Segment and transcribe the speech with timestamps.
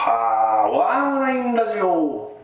[0.00, 1.88] パワーナインラジオ。
[1.88, 2.38] こ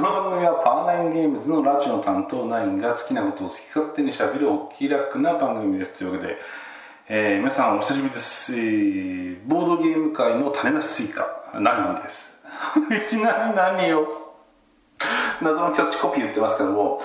[0.00, 5.98] 番組はパワーナインゲームズのラジオ担当ナインが好きなことを好き勝手にしゃべるお気楽な番組です。
[5.98, 6.38] というわけで、
[7.10, 8.50] えー、皆さんお久しぶりです、
[9.46, 11.26] ボードゲーム界の種なしスイカ。
[11.60, 12.40] ナインです。
[12.88, 14.08] いきなり何よ
[15.42, 17.02] 謎のキャッチコピー言ってますけども。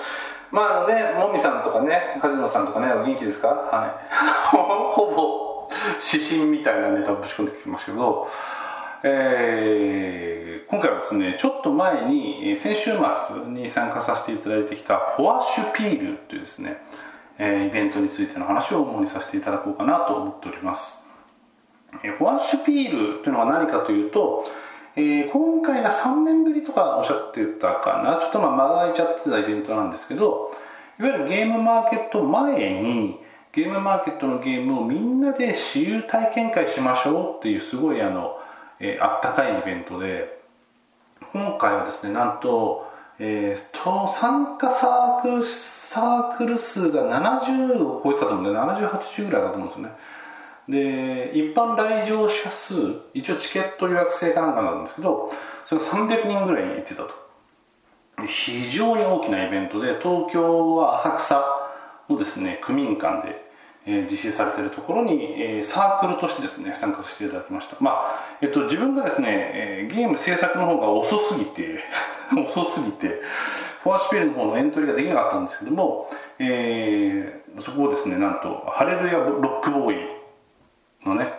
[0.50, 3.48] まああのねもみさんとかねカジノさんとかねお元気ですか？
[3.48, 3.90] はい。
[4.56, 5.68] ほぼ
[6.12, 8.26] 指針みたいなネタをぶち込んできてますけど。
[9.04, 16.76] えー、今回はですねちょっと前に先週末に参加させていただいてきたフォアシュピールというですね、
[17.36, 20.98] えー、イベントについての話を主にさせていただこうかなと思っております、
[22.04, 24.44] えー、フォアシュピールというのは何かというと、
[24.94, 28.20] えー、今回が3年ぶりとかおっしゃってたかな。
[28.20, 30.52] ちょっとまあ間が空いちゃってたイベントなんですけど
[31.00, 33.18] いわゆるゲームマーケット前に
[33.50, 38.38] ゲームマーケットのゲームをみんなで私有体験会しましょうっていうすごいあの
[38.82, 40.42] えー、あったかいイベントで
[41.32, 49.94] 今回はですねなんと,、えー、と参加サークルサークル数が70を超えたと思うんで7080ぐらいだと思うんですよね。
[50.68, 52.74] で一般来場者数
[53.14, 55.30] 一応チケット予約制かなんかなんですけど
[55.64, 57.22] それが300人ぐらい行ってたと。
[58.26, 61.44] 非常に大きなイベントで東京は浅草
[62.08, 63.41] のですね区民館で
[63.86, 67.76] え実施されているところに、えサークルとしてですね参加させていただきました。
[67.80, 71.80] まあえっと自分がですね、えゲーム制作の方が遅すぎて
[72.46, 73.20] 遅すぎて
[73.82, 80.22] フォアシピールの方のエントリーができなかったんですけども、えー、そこをですねなんとハレルヤロックボーイ
[81.04, 81.32] のね、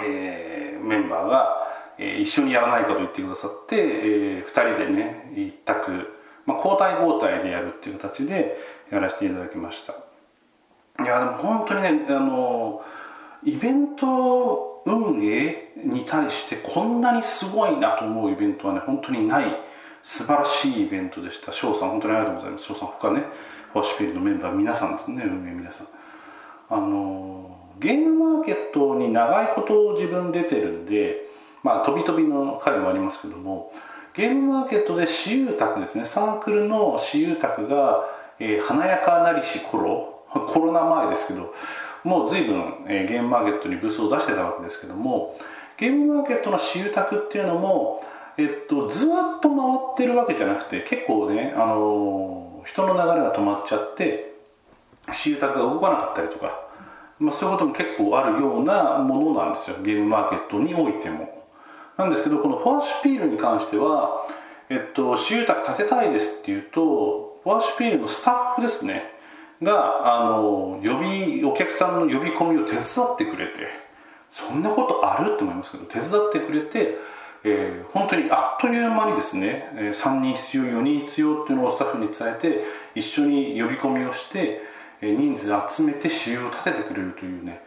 [0.00, 1.66] えー、メンバーが、
[1.98, 8.56] え、一緒にやらないかと言ってくださって、えー、2人でね一択、まあ、交代交代でやるっていう形で
[8.92, 10.09] やらせていただきました。
[10.98, 12.82] いやでも本当にねあの
[13.44, 19.44] イベント運営に対してこんなにすごいなと思うイベントはね本当にない
[20.02, 21.52] 素晴らしいイベントでした。
[21.52, 22.64] 翔さん本当にありがとうございます。
[22.64, 23.24] 翔さん他ね
[23.72, 25.88] フォーシュピルのメンバー皆さんですね運営皆さん
[26.68, 31.22] あのゲームマーケットに長いことを自分出てるんで
[31.62, 33.72] まあ飛び飛びの回もありますけども
[34.14, 38.04] ゲームマーケットで私有宅ですねサークルの私有宅が、
[38.38, 41.54] えー、華やかなりし頃コロナ前ですけど
[42.04, 45.36] もう随分、えー、ゲームマーケットにブースを出してたわけですけども
[45.76, 48.02] ゲームマーケットの私有宅っていうのも、
[48.36, 49.08] えっと、ずっ
[49.40, 49.58] と回
[49.92, 54.34] ってるわけじゃなくて結構ね、あのー、人の流れが止まっちゃって
[55.06, 56.60] 私有宅が動かなかったりとか、
[57.18, 59.76] まあ、そういうことも結構あるようなものなんですよ。
[59.82, 61.40] ゲームマーケットにおいても。
[61.96, 64.26] なんですけどこのフォアシュピールに関しては
[64.70, 69.02] えっと、私有宅建てたいですっていうとフォアシュピールのスタッフですね。
[69.62, 73.68] があの呼びお客さんの呼び込みを手伝ってくれて
[74.30, 75.34] そんなことある？
[75.34, 76.96] って思いますけど手伝ってくれて、
[77.44, 84.62] えー、本当にあっという間にですね、えー、3人必要4人必要っていうのをスタッフに伝えて一緒に呼び込みをして、
[85.00, 87.62] えー、人数集めて仕様を立ててくれるというね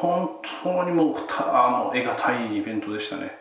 [0.00, 3.38] 本当にもうあの得難いイベントでしたね。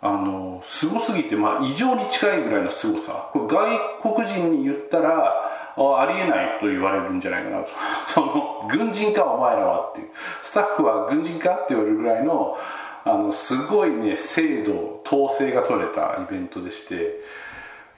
[0.00, 3.30] あのすごすぎて、まあ、異常に近いぐらいのすごさ。
[3.32, 3.56] これ
[4.02, 7.68] 外国人に言ったらありえないと言われるんじゃないかなと。
[8.06, 10.08] その軍人かお前らはっていう。
[10.42, 12.56] スタッフは軍人かって言われるぐらいの
[13.04, 17.20] あのすごいね精度統制が取れたイベントでして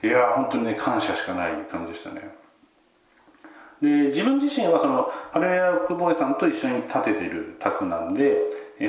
[0.03, 2.35] いや本当にね感謝しかない感じでしたね。
[3.81, 8.37] で自分自身はそのハレルヤ・ロックボーイさんと一緒に立ててる卓なんで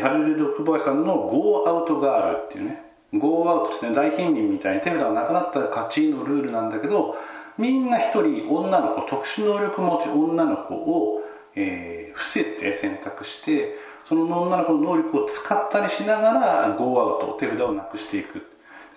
[0.03, 2.83] ハレルヤ・ロックボーイさんの「ゴーアウトガール」っていうね
[3.15, 7.17] ゴーアウトですね大貧民みたいに手札がなくなった勝ちのルールなんだけど
[7.63, 11.23] みんな一人女の子特殊能力持ち女の子を、
[11.55, 13.77] えー、伏せて選択して
[14.09, 18.43] その女の子の能力を使ったりしながらゴーアウト手札をなくしていく。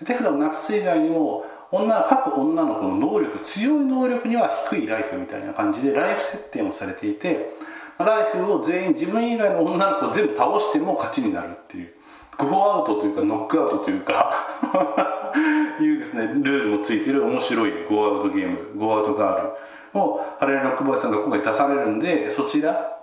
[0.04, 7.54] 手札をなくす以外にも女各女の子の能力強い能力には低いライフみたいな感じでライフ設定もされていて
[7.98, 11.94] ライフを全員自分以外の女の子を全部倒しても勝ちになるっていう。
[12.36, 15.32] ゴーアウトというかノックアウトというか。
[15.82, 22.96] いうですねルールもついてる面白いゴーアウトゲームゴーアウトガールをハレル・ロックボーイさんが今回出されるんでそちら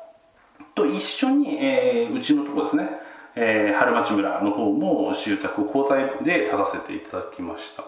[0.75, 2.89] と一緒に、えー、うちのとこですね、
[3.35, 7.83] えー、春町村の方も集宅を交代で立たせていただきました。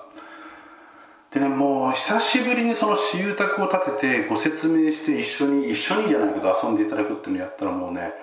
[1.31, 8.14] でねもう久しぶりにその私有宅を建ててご説明して一緒に一緒にじゃないけど遊んでいただくっていうのをやったらもうね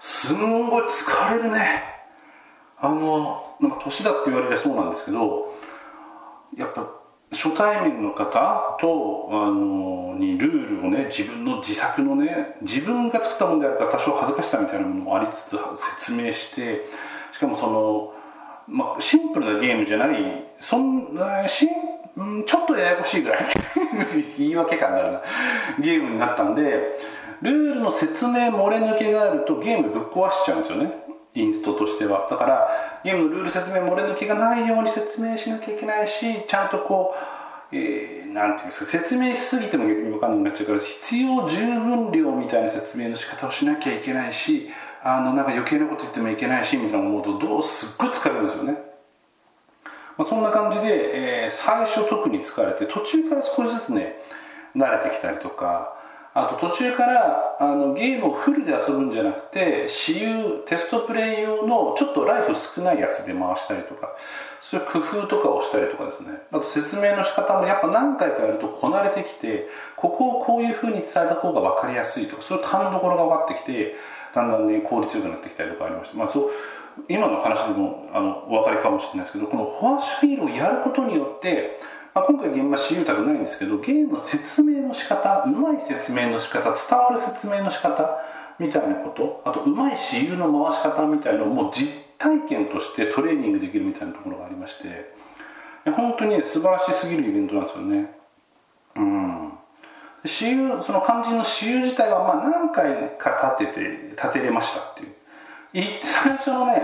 [0.00, 1.82] すんごい疲れるね。
[2.78, 5.54] あのなんか年だって言われりゃそうなんですけど
[6.56, 6.88] やっぱ
[7.32, 15.58] 初対面の方とあのにルールをね自分の自作のね自分が作ったものであるから多少恥ずかしさみたいなものもありつつ
[15.98, 16.84] 説明して
[17.32, 18.12] しかもその
[18.68, 21.68] まあ、シンプルなゲームじゃないそんなしん
[22.44, 23.46] ちょっとややこしいぐらい
[24.38, 25.22] 言い訳感があるな
[25.78, 26.98] ゲームになったんで
[27.42, 31.05] ルールの説明漏れ抜けがあるとゲームぶっ壊しちゃうんですよね。
[31.36, 32.26] インストとしては。
[32.28, 32.68] だから
[33.04, 37.14] ゲームのルール説明漏れ抜きがないように説明しなきゃいけないしちゃんとこ
[37.72, 44.70] う、えー、なんていうんですか説明しすぎても逆に分かんなくなっちゃうから必要十分量みたいな説明の仕方をしなきゃいけないし
[45.04, 48.72] あのなんか余計なこと言ってもいけないしみたいな思うとどうすっごい疲れるんですよね、
[50.16, 54.16] まあ、そんな感じで、えー、最初特に疲れて途中から少しずつね
[54.74, 55.95] 慣れてきたりとか
[56.38, 64.10] あと途中からあのゲームをフルで遊ぶんじゃなくて私有テストプレイ用のちょっとライフ少ないやつで回したりとか
[64.60, 66.32] そういう工夫とかをしたりとかですね。
[66.52, 69.66] あと説明の仕方もやっぱ何回かやるとこなれてきて
[69.96, 73.94] ここをこういうふうに伝えた方が分かりやすいとかそういう勘どころが分かってきて
[74.34, 76.50] だんだんね効率よくなってきたりとかありました、まあ、そう
[77.08, 81.80] 今の話でもあのお分かりかもしれないですけどこのフォアシュフィールをやることによって
[82.16, 88.22] まあ、今回現場私有宅ないんですけどゲームの説明の仕方うまい説明の仕方伝わる説明の仕方
[88.58, 95.12] みたいなことあとうまい私有の回し方みたいなのをもう実体験としてトレーニングできるみたいなところがありまして
[95.90, 98.10] 本当に素晴らしすぎるイベントなんですよね。
[98.96, 99.52] うん。
[100.24, 105.12] 私有その肝心の私有自体はまあ何回か立てて立てれましたっていう。
[106.02, 106.82] 最初のね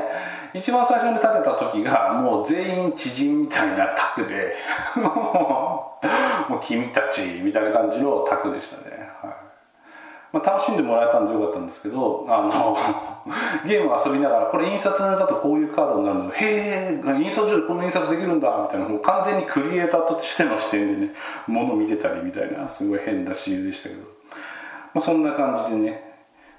[0.55, 4.55] 一番最初に立てた時がもう全員知人みたいなタクで
[4.97, 5.99] も
[6.51, 9.33] う君たちみたいな感じのタクでしたね、はい。
[10.33, 12.77] まあ、楽しんでもらえたんでよかったんですけどあの
[13.67, 16.31] ゲーム遊びながらこれ印刷だとこういうカードになるの。
[16.31, 18.87] へえ印刷所でこの印刷できるんだみたいな。
[18.87, 21.15] もう完全にクリエイターとしての視点でね
[21.47, 24.03] 物見てたりみたいなすごい変なシーンでしたけど、
[24.95, 26.12] まあ、そんな感じでね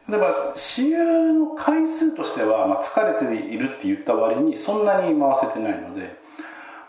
[0.09, 6.15] 例えば私有の回数としては、まあ、疲れているって言った割にそんなに回せてないので、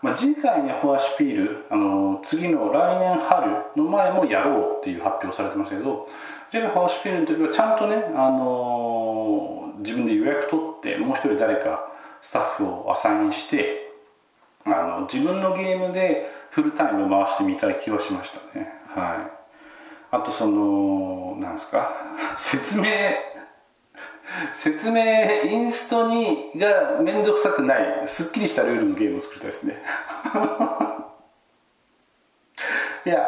[0.02, 6.06] まあ、次回にフォアシュピールあの次の来年春の前もやろうっていう発表されてましたけど
[6.50, 11.86] 次回フォアシュピールの時はちゃんとね、あの自分で予約取ってもう一人誰か
[12.20, 13.92] スタッフをアサインして
[14.64, 18.72] あの自分のゲームでフルタイム回してみたい気はしましたね。
[18.88, 19.43] はい。
[20.14, 21.90] あとそのなんですか？
[22.38, 22.86] 説明
[24.52, 25.02] 説明
[25.44, 29.82] インストにが面倒くさくないすっきりしたルールのゲームを作りたいですね。
[33.06, 33.22] いや、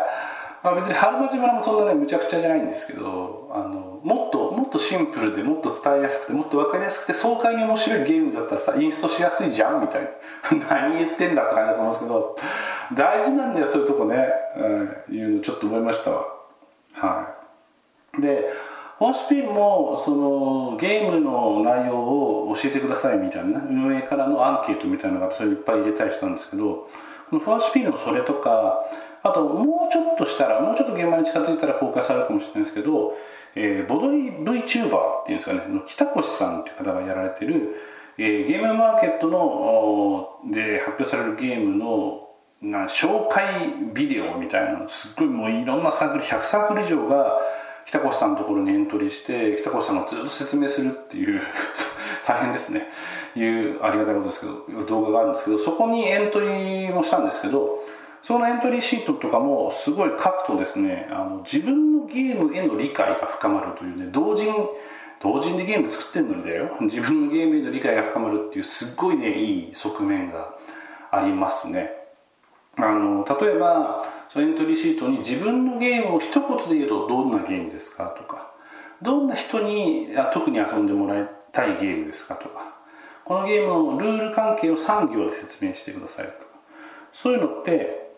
[0.63, 10.09] まあ、別に春町村もそんなねむちゃくちゃじゃないんですけどあのもっともっとシンプルでもっと伝えやすくてもっと分かりやすくて爽快に面白いゲームだったらさインストしやすいじゃんみたいな。
[10.71, 12.37] 何言ってんだって感じだと思うんですけど
[12.95, 16.36] 大事なんだよそういうとこね、うん、いうのちょっと思いましたわ。
[16.97, 17.35] は
[18.19, 18.23] い。
[18.23, 18.51] で
[18.99, 26.89] ホースピールもそのゲームの内容を教えてくださいみたいな、運営からのアンケートみたいなのがそれいっぱい入れたりしたんですけど
[27.29, 28.87] このフォースピールのそれとか
[29.23, 33.15] あともうちょっとしたらもうちょっと現場に近づいたら公開されるかもしれないですけど、
[33.55, 37.77] えー、ボドリ VTuber っていうんですかね北越さんっていう方がやられてる、
[38.17, 42.26] えー、ゲームマーケットので発表されるゲームの
[42.63, 43.45] な紹介
[43.93, 47.39] ビデオみたいなすっごいもういろんなサークル100サークル以上が
[47.87, 51.41] 北越さんのところにエントリーして北越さんがずっと説明するっていう
[52.27, 52.89] 大変ですね。
[53.37, 57.79] いうありがたいことですけど動画があるんですけどそこにエントリーもしたんですけど
[58.23, 61.09] そのエントリーシートとかもすごい書くとですね。
[61.13, 64.53] あの自分のゲームへの理解が深まるというね同人
[65.21, 66.71] 同人でゲーム作ってるのにだよ。
[66.81, 70.55] 自分のゲームへの理解が深まるっていうすっごいねいい側面が
[71.11, 72.06] ありますね。
[72.79, 78.53] あの例えばそのエントリーシートに自分のゲームを一言で言うとどんなゲームですかとか
[79.01, 82.77] どんな人に特に遊んでもらいたいゲームですかとか
[83.25, 86.39] このゲームのルール関係を3行で説明してくださいとか
[87.13, 88.13] そういうのって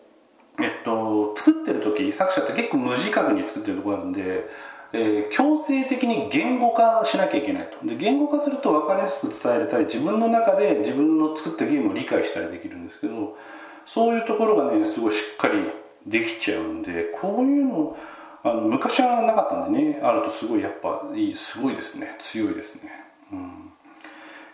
[0.61, 4.49] えっと作ってる時作者って結構無自覚に作ってるところあるんで
[4.91, 7.85] えー、強制的に言語化しなきゃいけないと。
[7.85, 13.37] で言語化すると分かりやすく伝えれたり自分の中で自分の作ったゲームを理解したりできるんですけど
[13.85, 15.71] そういうところがねすごいしっかり
[16.05, 17.97] できちゃうんでこういうの
[18.43, 22.15] あの昔はなかったんでねあるとすごいやっぱいいすごいですね。
[22.19, 22.89] 強いですね、
[23.33, 23.71] うん、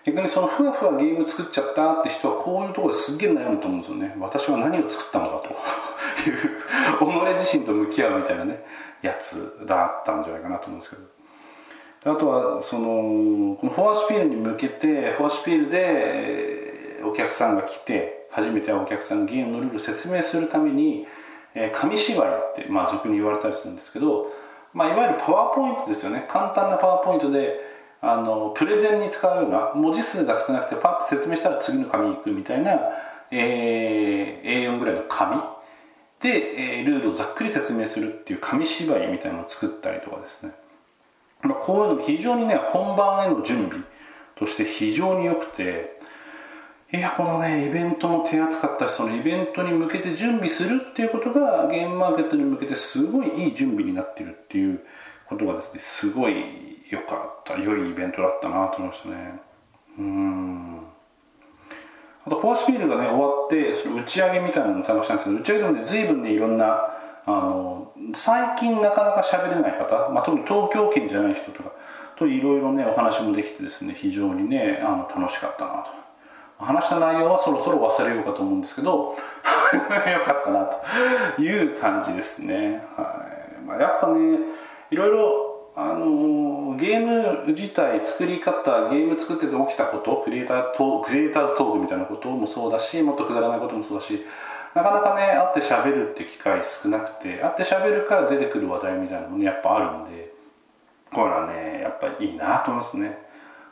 [0.03, 4.15] 逆にそのふわふわゲーム作っちゃったって人はこういうところですっげえ悩むと思うんですよね。
[4.19, 5.49] 私は何を作ったのかと。
[6.29, 8.65] い う己自身と向き合うみたいなね
[9.01, 11.15] やつだったんじゃないかなと思うんですけど。
[12.05, 21.07] あとはそのこのフォアスピールに向けてフォアスピールでお客さんが来て初めて会うお客さんのゲームのルールを説明するために、
[21.53, 24.27] えー、紙芝居って、まあ、俗に言われたりするんですけど、
[24.73, 26.25] まあ、いわゆるパワーポイントですよね。
[26.29, 32.79] 簡単なパワーポイントで、あのプレゼンに使うような文字数が少なくてパッと説明したら次の紙に行くみたいな、
[33.31, 35.41] えー、A4 ぐらいの紙
[36.19, 40.51] で、えー、ルールをざっくり説明するっていう紙芝居みたいなのを作ったりとかですね、
[41.41, 43.79] まあ、こういうの非常にね本番への準備
[44.37, 45.94] として非常に良くて
[46.93, 54.81] いやこのねイベントの手厚かったしそのイベントに向けて準備するっていうことがゲームマーケットに向けてすごいいい準備になってるっていう
[55.27, 56.35] ことがですねすごい
[56.89, 59.39] 良かった良いイベントだったなと思いましたね。
[59.97, 60.79] うん。
[62.25, 66.65] あとフォアシピールがね終わってその打ち上げみたいなのに参加したんですけど打ち上げでもね随分ねいろんな
[67.25, 71.71] あの最近なかなか喋れない方、まあ、特に東京圏じゃない人とか
[72.17, 76.04] といろいろねお話もできてですね非常にねあの楽しかったなと。
[76.57, 79.15] 話した内容はそろそろ忘れようかと思うんですけど よ
[80.25, 80.65] かったな
[81.35, 83.25] という感じですね、は
[83.61, 83.65] い。
[83.65, 84.39] まあ、やっぱね
[84.89, 94.25] いろいろあのゲーム自体作り方ゲーム作ってて起きたことクリエイターとクリエイターズトークみたいなこともそうだしもっとくだらないこともそうだし
[94.73, 100.33] なかなかね会って喋るって機会少なくて会って喋るから出てくる話題みたいなのもねやっぱあるんで
[101.11, 103.24] これはねやっぱいいなと思いますね。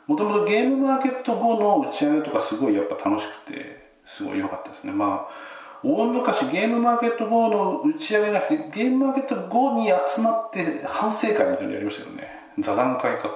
[0.06, 4.92] もともとゲームマーケット後の打ち上げとかすごいやっぱ楽しくてすごい良かったですね。
[4.92, 12.28] まあ大昔ゲームマーケット後の打ち上げがしてゲームマーケット後に集まって反省会みたいなのやりましたよね。
[12.58, 13.30] 座談会か。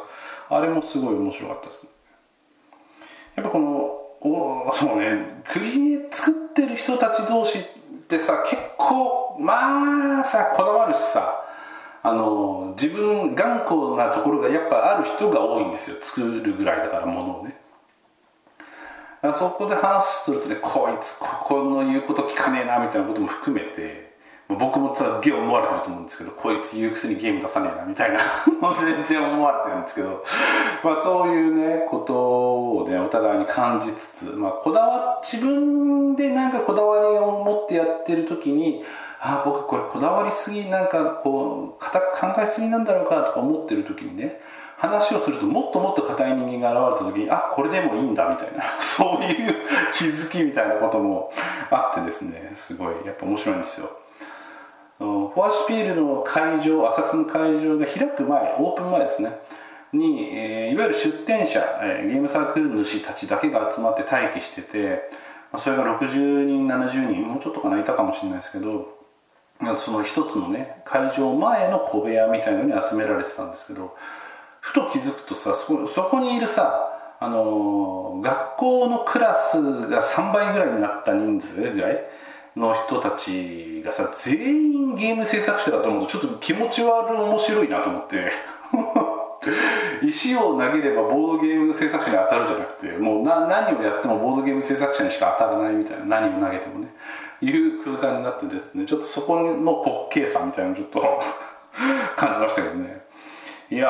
[0.51, 1.89] あれもすごい面白かったですね。
[3.37, 3.69] やっぱこの
[4.21, 5.43] おそうね。
[5.47, 7.63] クリエ作ってる人たち同士っ
[8.09, 11.45] てさ結構まあさこだわるしさ。
[12.03, 15.97] あの自分頑固なところがやっぱある人が多いんですよ。
[16.01, 17.59] 作るぐらいだからものをね。
[19.35, 24.09] そこで話するとねこいつここの言うこと聞かねえなみたいなことも含めて
[24.49, 28.19] 僕もすげえ思われてると思うんですけどこいつ言うくせにゲーム出さねえなみたいな
[28.81, 30.25] 全然思われてるんですけど、
[30.85, 38.85] まあ、そういうねことをねお互いに感じつつ、まあ、こだわ自分でなんかこだわりを持ってやってる時に
[39.21, 44.41] あ僕これこだわりすぎなんかこう固く考えすぎなんだろうかとか思ってる時にね
[44.77, 49.55] 話をするともっともっと硬い人間が現れた時にあこれでもいいんだみたいな そういう
[49.93, 51.33] 気づきみたいなことも
[51.71, 53.91] あってですねすごいやっぱ面白いんですよ。
[54.99, 59.39] フォアシピールの会場浅草の会場が開く前オープン前ですね
[59.93, 65.09] に、えー、いわゆる出店者、えー、ゲームサークル主たちだけが集まって待機してて、
[65.53, 68.98] まあ、それが60人70人もうちょっとかないたかもしれないですけど
[69.79, 73.97] その一つのね会場前の小部屋みたいのに集められてたんですけど
[74.61, 82.05] ふと気づくとさそこそこにいるさあの学校のクラスが3倍ぐらいになった人数ぐらい
[82.57, 88.33] の人たちがさ全員ゲーム制作者だと思うとちょっと気持ち悪い面白いなと思って。
[90.03, 93.47] 石を投げればボードゲーム制作者に当たるじゃなくてもう何
[93.77, 96.89] をやってもボードゲーム制作者にしか当たらないみたいな何を投げてもね。
[97.41, 101.01] いう空間になってですねちょっとそこの滑稽さみたいなのちょっと
[102.17, 103.07] 感じましたけどね。
[103.71, 103.89] いや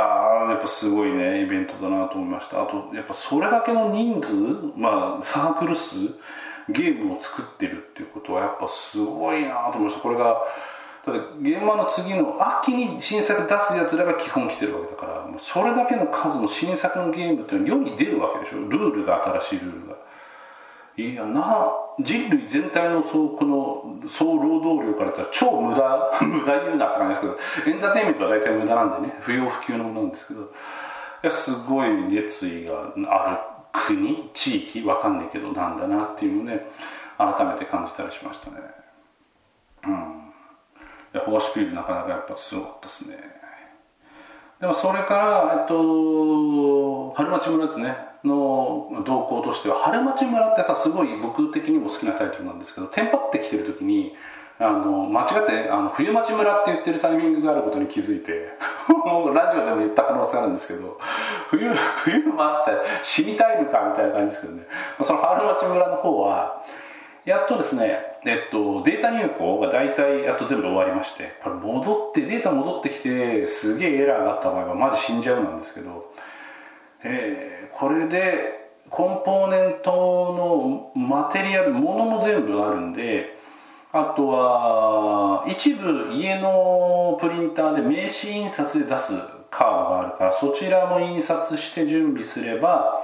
[0.48, 2.62] やっぱすごいねイベントだなと思いました。
[2.62, 4.34] あとやっぱそれだけの人数
[4.76, 5.96] まあサークル数
[6.68, 10.02] ゲームを作ってるっていうことはやっぱすごいなと思いました。
[10.02, 10.24] これが
[11.06, 18.58] だって現場の次の秋に新作出すやつらが基本来てるわけだからそれだけの数の新作のゲームっていうのは世に出るわけでしょ？
[18.68, 19.94] ルールが新しいルールが。
[20.96, 30.44] いやな人類全体のそうこの総労働量から言ったら超無駄 無駄言うなって感じですけどエンターテインメントは大体無駄なんでね不要不急のものなんですけどい
[31.22, 33.38] やすごい熱意がある
[33.72, 36.66] 国地域わかんないけどなんだなっていうのをね
[37.18, 38.56] 改めて感じたりしましたね。
[39.86, 40.32] うん。
[41.12, 43.16] いやフォアシピールなかなかやっぱすごかったですね。
[44.60, 48.07] でもそれからえっと春町村ですね。
[48.24, 54.14] の動向としては春町村ってさすごい僕的にも好きなタイトルなんですけどテンパってきてる時に
[54.60, 58.50] あの間違ってあの冬町村って言ってるタイミングがあることに気づいて
[59.32, 60.98] ラジオでも言った可能性あるんですけど
[61.50, 62.72] 冬冬もあって
[63.02, 64.64] 死にたいのかみたいな感じですけどね。
[65.00, 66.64] その春町村の方は
[67.24, 76.10] やっとですね、えっと、データ入稿が大体やっと全部終わりましてこれ戻ってデータ戻ってきてすげえエラーがあった場合はマジ死んじゃうなんですけど、
[77.04, 83.38] えー、これでコンポーネントのマテリアルものも全部あるんで
[83.92, 89.12] あとは一部家のプリンターで名刺印刷で出す
[89.48, 93.00] カードがあるからそちらも印刷して準備すれば、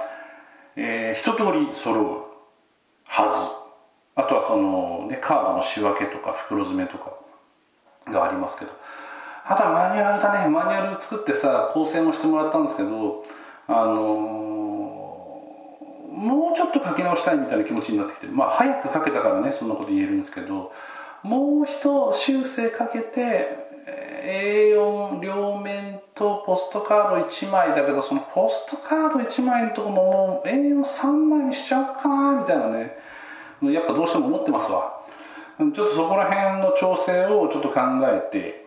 [0.75, 2.25] えー、一通り揃う
[3.05, 3.65] はず。
[4.17, 7.13] あとはその、ね、カードの仕分けとか袋詰めとか
[8.11, 8.71] がありますけど。
[9.45, 10.49] あとはマニュアルだね。
[10.49, 13.23] マニュアル作ってさ構成もしてもらったんですけど
[13.67, 14.54] あの
[16.15, 20.71] もうちょっと書き直したいみたいな気持ちになってきてまあ早く書けたからねそんなこと言えるんですけど
[21.23, 23.65] もう一修正かけて
[24.25, 32.97] A4 両面とポストカード1枚だけどそのポストカード1枚のとこももう A43 枚にしちゃおうかなみたいなね。
[33.61, 35.01] やっぱどうしても思ってますわ。
[35.57, 38.64] ちょっとそこら辺の調整をちょっと考えて、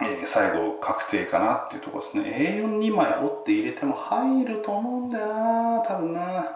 [0.00, 2.60] えー、最後確定かなっていうところですね。
[2.62, 6.46] A42 枚折って入れても入ると思うんだよな多分な、ま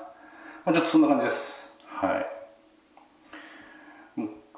[0.67, 1.73] あ、ちょっとそんな感じです。
[1.87, 2.27] はい。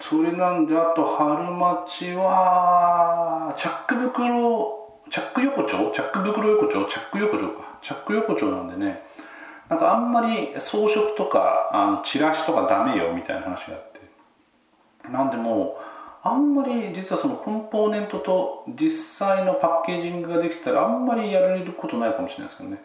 [0.00, 5.90] それなんであと春町はチャック袋チャック横丁？
[5.92, 6.84] チャック袋横丁？
[6.86, 7.78] チャック横丁か。
[7.80, 9.02] チャック横丁なんでね。
[9.68, 14.00] なんかあんまり装飾とかあのチラシとかダメよみたいな話があって。
[15.10, 15.93] なんでもう
[16.26, 22.82] あんまり実はそのコンポーネントと実際のパッケージングができたらあんまりやれることないかもしれないですけどね、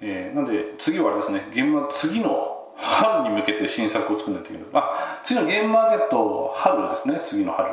[0.00, 1.46] えー、なんで次はあれですね。
[1.50, 4.68] 現場次の春に向けて新作を作んないといけない。
[4.72, 7.20] あ次のゲームマーケット春ですね。
[7.22, 7.70] 次の春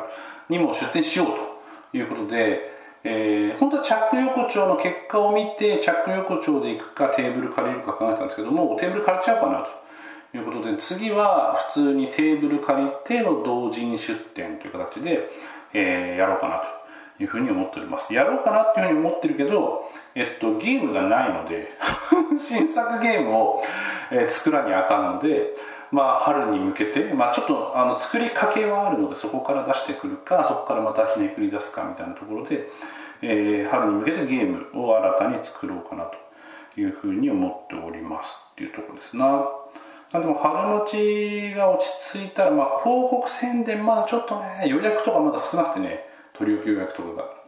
[0.50, 1.28] にも出店しよう
[1.92, 2.60] ということで、
[3.02, 9.81] えー、本当はチャック横丁の結果を見てチャック横丁で行くかテーブル借りるか考えてたんですけどもテーブル借りちゃおうかなと。
[10.34, 15.28] いうことで次は普通にテーブル借りての同人出店という形で、
[15.74, 21.72] えー、やろうかなというふうに思っておりますやろうかなっていうふうに思ってるけど、えっと、ゲームがないので
[22.38, 23.62] 新作ゲームを、
[24.10, 25.52] えー、作らにあかんので
[25.90, 32.68] まあ春に向けて、まあ、ちょっとあの作りかけはあるのでそこから出してくるかそこからまたひねくり出すかみたいなところで、
[33.20, 36.16] えー、春に向けてゲームを新たに作ろうかなと
[36.80, 39.61] いうふうに思っておりますっていうところですな。
[40.12, 40.54] あでも春
[40.84, 46.04] 町が落ち着いたら、まあ、広告宣伝まだちょっとね予約とかまだ少なくてね
[46.34, 47.42] 取り置き予約とかが。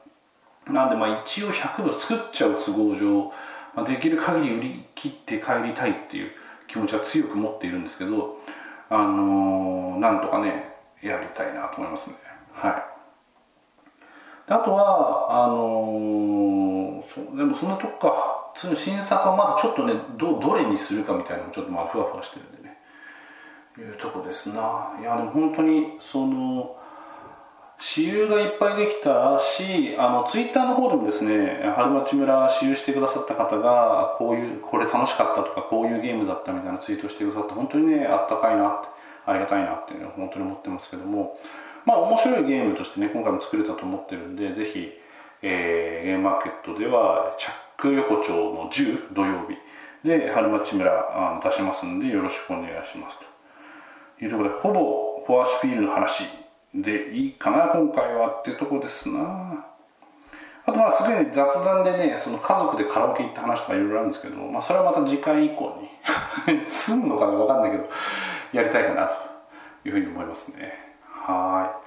[0.73, 3.33] なんでまあ一応100部作っちゃう都合上、
[3.75, 6.31] まあ、できる限り売り切って帰りたいっていう
[6.67, 8.39] 気持ちは強く持っているんですけど
[8.89, 12.17] あのー、なんとかねやりたいなと思いますね。
[12.55, 12.73] はい。
[14.47, 18.34] あとはあのー、でもそんなとこか。
[18.55, 22.79] その新作はまだちょっとねどどれにするかみたいなのもちょっとまあふわふわしてるんでね。
[23.79, 24.97] いうとこですな。
[25.01, 26.77] いやでも本当にその
[27.79, 38.89] 私有がいっぱいできたしあのツイッターの方でもですね春町村私有してくださった方がこういうこれ楽しかったとかこういうゲームだったみたいなツイートしてくださって本当にねあったかいなって
[39.27, 41.37] ありがたいなっていうのは本当に思ってますけども。
[41.85, 44.91] まあ面白いゲームとしてね今回も作れたと思ってるんでぜひ、
[45.43, 47.53] えー、ゲームマーケットではチャッ
[47.85, 49.59] ク横丁の10土曜日。
[50.09, 54.25] で春町村あの出しますんでよろしくお願いしますと。
[54.25, 56.25] いうところでほぼフォアシュピールの話
[56.75, 59.67] でいいかな今回はっていうとこですな。
[60.67, 65.83] あとまあすでに雑談でねその家族でカラオケ行った話とかいろいろあるんですけどまあそれはまた次回以降
[66.47, 67.89] に すんのかな分かんないけど
[68.53, 69.15] やりたいかなと
[69.85, 70.73] いうふうに思いますね。
[71.03, 71.81] は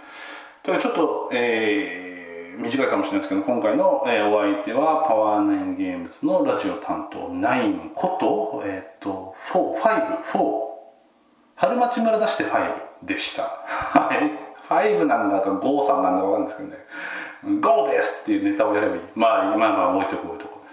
[0.63, 0.65] い。
[0.65, 2.16] というちょっとえー、
[2.57, 10.67] 短いかもしれないですけど今回の、えー、お相手はパワーナインゲームズのラジオ担当9ことえっ、ー、と454
[11.55, 13.43] 春町村出して5でした。
[13.43, 14.47] はい。
[14.69, 16.77] 5なんだか5さんなんだか分かるんですけどね
[17.61, 19.01] 「GO です!」っていうネタをやればいい。
[19.15, 20.61] まあまあまあ置いとこ置いとこ。
[20.63, 20.67] う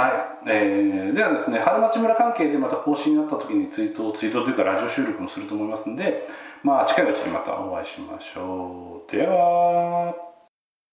[0.00, 0.12] はい、
[0.46, 6.28] えー、ではですね春町村関係でまた更新になった時にツイートをツイートというかラジオ収録もすると思いますんで
[6.62, 9.10] まあ近いうちにまたお会いしましょう。
[9.10, 10.25] では。